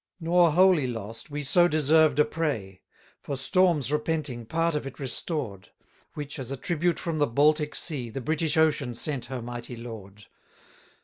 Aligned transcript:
31 0.19 0.33
Nor 0.35 0.51
wholly 0.53 0.87
lost 0.87 1.29
we 1.29 1.43
so 1.43 1.67
deserved 1.67 2.17
a 2.17 2.25
prey; 2.25 2.81
For 3.19 3.37
storms 3.37 3.91
repenting 3.91 4.47
part 4.47 4.73
of 4.73 4.87
it 4.87 4.97
restored: 4.99 5.69
Which, 6.15 6.39
as 6.39 6.49
a 6.49 6.57
tribute 6.57 6.97
from 6.97 7.19
the 7.19 7.27
Baltic 7.27 7.75
sea, 7.75 8.09
The 8.09 8.19
British 8.19 8.57
ocean 8.57 8.95
sent 8.95 9.25
her 9.27 9.43
mighty 9.43 9.75
lord. 9.75 10.25